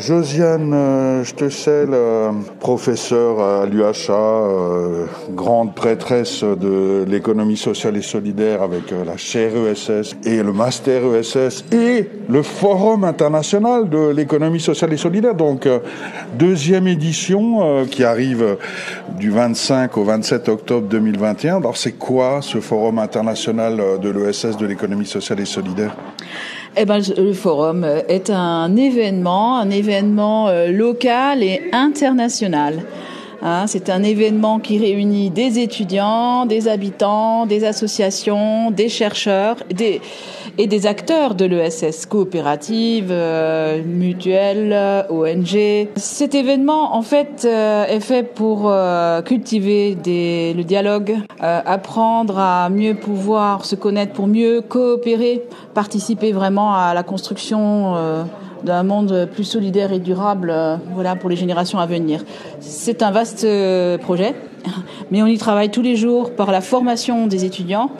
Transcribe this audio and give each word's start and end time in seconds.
Josiane 0.00 0.72
euh, 0.72 1.24
Stessel, 1.24 1.90
euh, 1.92 2.32
professeure 2.58 3.38
à 3.40 3.66
l'UHA, 3.66 4.12
euh, 4.12 5.04
grande 5.32 5.74
prêtresse 5.74 6.42
de 6.42 7.04
l'économie 7.06 7.58
sociale 7.58 7.98
et 7.98 8.02
solidaire 8.02 8.62
avec 8.62 8.90
la 8.90 9.18
chaire 9.18 9.52
ESS 9.54 10.16
et 10.24 10.42
le 10.42 10.52
master 10.54 11.02
ESS 11.14 11.66
et 11.72 12.08
le 12.30 12.42
Forum 12.42 13.04
international 13.04 13.90
de 13.90 14.08
l'économie 14.08 14.60
sociale 14.60 14.94
et 14.94 14.96
solidaire. 14.96 15.34
Donc, 15.34 15.68
deuxième 16.34 16.88
édition 16.88 17.84
qui 17.90 18.02
arrive 18.02 18.56
du 19.18 19.30
25 19.30 19.96
au 19.98 20.04
27 20.04 20.48
octobre 20.48 20.88
2021. 20.88 21.58
Alors, 21.58 21.76
c'est 21.76 21.92
quoi 21.92 22.40
ce 22.40 22.60
Forum 22.60 22.98
international 22.98 23.80
de 24.00 24.08
l'ESS 24.10 24.56
de 24.56 24.66
l'économie 24.66 25.06
sociale 25.06 25.40
et 25.40 25.44
solidaire? 25.44 25.94
Eh 26.76 26.84
ben, 26.84 27.00
le 27.16 27.32
forum 27.32 27.84
est 28.08 28.30
un 28.30 28.76
événement, 28.76 29.58
un 29.58 29.70
événement 29.70 30.48
euh, 30.48 30.68
local 30.68 31.42
et 31.42 31.62
international. 31.72 32.82
Hein, 33.42 33.66
c'est 33.66 33.88
un 33.88 34.02
événement 34.02 34.58
qui 34.58 34.78
réunit 34.78 35.30
des 35.30 35.58
étudiants, 35.58 36.44
des 36.44 36.68
habitants, 36.68 37.46
des 37.46 37.64
associations, 37.64 38.70
des 38.70 38.90
chercheurs 38.90 39.56
des, 39.72 40.02
et 40.58 40.66
des 40.66 40.86
acteurs 40.86 41.34
de 41.34 41.46
l'ESS, 41.46 42.04
coopératives, 42.04 43.08
euh, 43.10 43.82
mutuelles, 43.82 45.06
ONG. 45.08 45.88
Cet 45.96 46.34
événement, 46.34 46.94
en 46.94 47.02
fait, 47.02 47.46
euh, 47.46 47.86
est 47.86 48.00
fait 48.00 48.24
pour 48.24 48.64
euh, 48.66 49.22
cultiver 49.22 49.94
des, 49.94 50.52
le 50.54 50.62
dialogue, 50.62 51.16
apprendre 51.40 52.38
à 52.38 52.68
mieux 52.68 52.94
pouvoir 52.94 53.64
se 53.64 53.74
connaître, 53.74 54.12
pour 54.12 54.26
mieux 54.26 54.60
coopérer, 54.60 55.42
participer 55.72 56.32
vraiment 56.32 56.74
à 56.74 56.92
la 56.92 57.02
construction 57.02 58.26
d'un 58.64 58.82
monde 58.82 59.28
plus 59.32 59.44
solidaire 59.44 59.92
et 59.92 59.98
durable 59.98 60.50
euh, 60.50 60.76
voilà, 60.94 61.16
pour 61.16 61.30
les 61.30 61.36
générations 61.36 61.78
à 61.78 61.86
venir. 61.86 62.24
C'est 62.60 63.02
un 63.02 63.10
vaste 63.10 63.44
euh, 63.44 63.98
projet, 63.98 64.34
mais 65.10 65.22
on 65.22 65.26
y 65.26 65.38
travaille 65.38 65.70
tous 65.70 65.82
les 65.82 65.96
jours 65.96 66.34
par 66.34 66.50
la 66.50 66.60
formation 66.60 67.26
des 67.26 67.44
étudiants. 67.44 67.90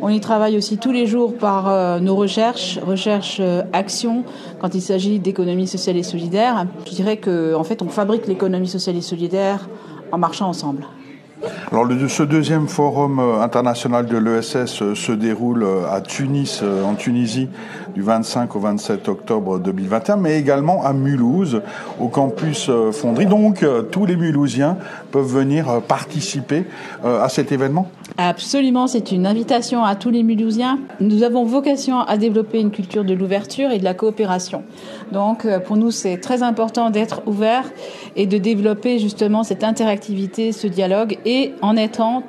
On 0.00 0.08
y 0.10 0.20
travaille 0.20 0.56
aussi 0.56 0.78
tous 0.78 0.92
les 0.92 1.06
jours 1.06 1.36
par 1.36 1.68
euh, 1.68 1.98
nos 1.98 2.14
recherches, 2.14 2.78
recherches, 2.86 3.40
actions, 3.72 4.24
quand 4.60 4.74
il 4.74 4.80
s'agit 4.80 5.18
d'économie 5.18 5.66
sociale 5.66 5.96
et 5.96 6.04
solidaire. 6.04 6.66
Je 6.86 6.94
dirais 6.94 7.16
qu'en 7.16 7.58
en 7.58 7.64
fait, 7.64 7.82
on 7.82 7.88
fabrique 7.88 8.26
l'économie 8.26 8.68
sociale 8.68 8.96
et 8.96 9.02
solidaire 9.02 9.68
en 10.12 10.18
marchant 10.18 10.48
ensemble. 10.48 10.86
Alors 11.70 11.84
le, 11.84 12.08
ce 12.08 12.22
deuxième 12.22 12.66
forum 12.66 13.18
euh, 13.18 13.42
international 13.42 14.06
de 14.06 14.16
l'ESS 14.16 14.80
euh, 14.80 14.94
se 14.94 15.12
déroule 15.12 15.64
euh, 15.64 15.92
à 15.92 16.00
Tunis, 16.00 16.62
en 16.62 16.94
Tunisie, 16.94 17.48
du 17.94 18.00
25 18.00 18.56
au 18.56 18.60
27 18.60 19.06
octobre 19.08 19.58
2021, 19.58 20.16
mais 20.16 20.38
également 20.38 20.82
à 20.82 20.94
Mulhouse, 20.94 21.60
au 22.00 22.08
campus 22.08 22.70
Fonderie. 22.92 23.26
Donc 23.26 23.64
tous 23.90 24.06
les 24.06 24.16
Mulhousiens 24.16 24.78
peuvent 25.10 25.26
venir 25.26 25.82
participer 25.88 26.64
à 27.04 27.28
cet 27.28 27.50
événement? 27.50 27.88
Absolument, 28.18 28.86
c'est 28.86 29.10
une 29.10 29.26
invitation 29.26 29.84
à 29.84 29.96
tous 29.96 30.10
les 30.10 30.22
Mulhousiens. 30.22 30.78
Nous 31.00 31.22
avons 31.22 31.44
vocation 31.44 32.00
à 32.00 32.16
développer 32.18 32.60
une 32.60 32.70
culture 32.70 33.04
de 33.04 33.14
l'ouverture 33.14 33.70
et 33.70 33.78
de 33.78 33.84
la 33.84 33.94
coopération. 33.94 34.62
Donc 35.12 35.46
pour 35.64 35.76
nous, 35.76 35.90
c'est 35.90 36.18
très 36.18 36.42
important 36.42 36.90
d'être 36.90 37.22
ouvert 37.26 37.64
et 38.14 38.26
de 38.26 38.38
développer 38.38 38.98
justement 38.98 39.42
cette 39.42 39.64
interactivité, 39.64 40.52
ce 40.52 40.66
dialogue 40.66 41.18
et 41.24 41.52
en 41.62 41.76
étant 41.76 42.22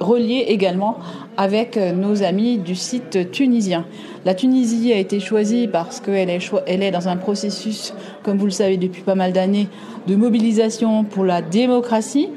relié 0.00 0.46
également 0.48 0.96
avec 1.36 1.76
euh, 1.76 1.92
nos 1.92 2.22
amis 2.22 2.58
du 2.58 2.74
site 2.74 3.30
tunisien. 3.30 3.84
La 4.24 4.34
Tunisie 4.34 4.92
a 4.92 4.96
été 4.96 5.20
choisie 5.20 5.68
parce 5.68 6.00
qu'elle 6.00 6.30
est, 6.30 6.50
est 6.66 6.90
dans 6.90 7.08
un 7.08 7.16
processus, 7.16 7.94
comme 8.22 8.38
vous 8.38 8.46
le 8.46 8.52
savez 8.52 8.76
depuis 8.76 9.02
pas 9.02 9.14
mal 9.14 9.32
d'années, 9.32 9.68
de 10.06 10.16
mobilisation 10.16 11.04
pour 11.04 11.24
la 11.24 11.42
démocratie. 11.42 12.28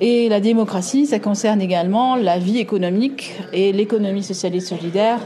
Et 0.00 0.28
la 0.28 0.40
démocratie, 0.40 1.06
ça 1.06 1.18
concerne 1.18 1.60
également 1.60 2.14
la 2.14 2.38
vie 2.38 2.58
économique 2.58 3.34
et 3.52 3.72
l'économie 3.72 4.22
sociale 4.22 4.54
et 4.54 4.60
solidaire 4.60 5.18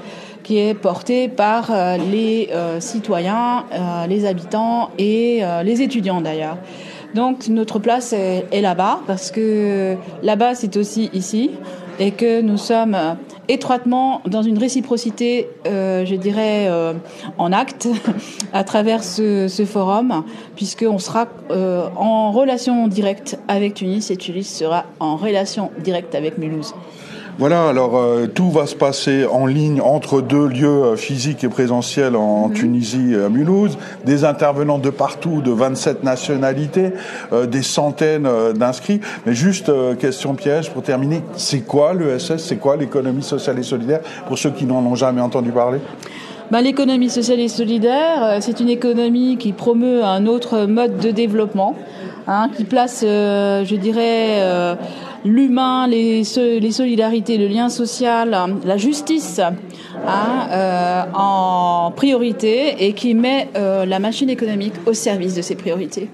qui 0.42 0.58
est 0.58 0.74
portée 0.74 1.28
par 1.28 1.70
euh, 1.70 1.98
les 2.10 2.48
euh, 2.52 2.80
citoyens, 2.80 3.64
les 4.08 4.24
habitants 4.24 4.90
et 4.98 5.42
les 5.62 5.82
étudiants 5.82 6.20
d'ailleurs. 6.20 6.56
Donc 7.14 7.48
notre 7.48 7.78
place 7.78 8.12
est, 8.12 8.60
là-bas 8.60 9.00
parce 9.06 9.30
que 9.30 9.96
là-bas 10.22 10.54
c'est 10.54 10.76
aussi 10.76 11.10
ici 11.12 11.50
et 11.98 12.10
que 12.10 12.40
nous 12.40 12.56
sommes 12.56 12.96
étroitement 13.48 14.22
dans 14.26 14.42
une 14.42 14.56
réciprocité, 14.56 15.48
euh, 15.66 16.06
je 16.06 16.14
dirais, 16.14 16.68
euh, 16.68 16.94
en 17.38 17.52
acte 17.52 17.88
à 18.52 18.64
travers 18.64 19.04
ce, 19.04 19.46
ce 19.48 19.64
forum, 19.64 20.24
puisqu'on 20.56 20.98
sera 20.98 21.28
euh, 21.50 21.88
en 21.96 22.32
relation 22.32 22.88
directe 22.88 23.38
avec 23.48 23.74
Tunis 23.74 24.10
et 24.10 24.16
Tunis 24.16 24.44
sera 24.44 24.84
en 25.00 25.16
relation 25.16 25.70
directe 25.78 26.14
avec 26.14 26.38
Mulhouse. 26.38 26.74
Voilà, 27.38 27.66
alors 27.66 27.96
euh, 27.96 28.26
tout 28.26 28.50
va 28.50 28.66
se 28.66 28.74
passer 28.74 29.24
en 29.24 29.46
ligne 29.46 29.80
entre 29.80 30.20
deux 30.20 30.46
lieux 30.46 30.66
euh, 30.66 30.96
physiques 30.96 31.42
et 31.44 31.48
présentiels 31.48 32.14
en, 32.14 32.48
mhm. 32.48 32.54
Tunisie 32.54 33.14
et 33.14 33.24
à 33.24 33.30
Mulhouse, 33.30 33.78
des 34.04 34.24
intervenants 34.24 34.78
de 34.78 34.90
partout, 34.90 35.40
de 35.40 35.50
27 35.50 36.04
nationalités, 36.04 36.92
euh, 37.32 37.46
des 37.46 37.62
centaines 37.62 38.28
d'inscrits. 38.54 39.00
Mais 39.24 39.34
juste 39.34 39.72
question 39.98 40.34
piège 40.34 40.70
pour 40.70 40.82
terminer, 40.82 41.22
c'est 41.36 41.60
quoi 41.60 41.94
l'ESS, 41.94 42.36
c'est 42.36 42.56
quoi 42.56 42.76
l'économie 42.76 43.22
sociale 43.22 43.58
et 43.58 43.62
solidaire? 43.62 44.00
Pour 44.28 44.36
ceux 44.38 44.50
qui 44.50 44.66
n'en 44.66 44.84
ont 44.84 44.94
jamais 44.94 45.22
entendu 45.22 45.50
parler. 45.52 45.78
Ben, 46.50 46.60
L'économie 46.60 47.08
sociale 47.08 47.40
et 47.40 47.48
solidaire, 47.48 48.38
c'est 48.40 48.60
une 48.60 48.68
économie 48.68 49.38
qui 49.38 49.52
promeut 49.52 50.04
un 50.04 50.26
autre 50.26 50.66
mode 50.66 50.98
de 50.98 51.10
développement, 51.10 51.76
hein, 52.26 52.50
qui 52.54 52.64
place, 52.64 53.00
je 53.02 53.74
dirais, 53.76 54.76
l'humain, 55.24 55.86
les, 55.86 56.22
les, 56.60 56.72
solidarités, 56.72 57.38
le 57.38 57.46
lien 57.46 57.68
social, 57.68 58.36
la 58.64 58.76
justice 58.76 59.40
euh, 59.40 61.02
en 61.14 61.92
priorité 61.94 62.86
et 62.86 62.92
qui 62.92 63.14
met 63.14 63.48
euh, 63.56 63.84
la 63.84 63.98
machine 63.98 64.30
économique 64.30 64.74
au 64.86 64.92
service 64.92 65.34
de 65.34 65.42
ces 65.42 65.54
priorités. 65.54 66.08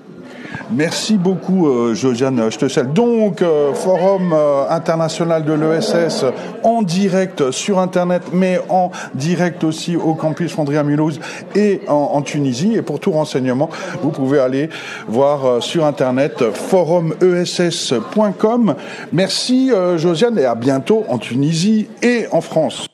Merci 0.70 1.16
beaucoup, 1.16 1.66
euh, 1.66 1.94
Josiane 1.94 2.50
Stessel. 2.50 2.92
Donc, 2.92 3.40
euh, 3.40 3.72
Forum 3.72 4.34
euh, 4.34 4.68
international 4.68 5.42
de 5.44 5.54
l'ESS 5.54 6.26
en 6.62 6.82
direct 6.82 7.50
sur 7.52 7.78
Internet, 7.78 8.24
mais 8.32 8.60
en 8.68 8.90
direct 9.14 9.64
aussi 9.64 9.96
au 9.96 10.12
campus 10.14 10.52
Fonderie 10.52 10.76
à 10.76 10.82
Mulhouse 10.82 11.20
et 11.54 11.80
en, 11.88 12.20
Tunisie. 12.20 12.74
Et 12.74 12.82
pour 12.82 13.00
tout 13.00 13.12
renseignement, 13.12 13.70
vous 14.02 14.10
pouvez 14.10 14.40
aller 14.40 14.68
voir 15.06 15.62
sur 15.62 15.86
Internet 15.86 16.52
forumess.com. 16.52 18.74
Merci, 19.12 19.70
Josiane, 19.96 20.38
et 20.38 20.44
à 20.44 20.54
bientôt 20.54 21.06
en 21.08 21.16
Tunisie 21.18 21.88
et 22.02 22.26
en 22.32 22.42
France. 22.42 22.88